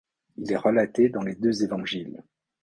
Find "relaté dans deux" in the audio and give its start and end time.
0.57-1.63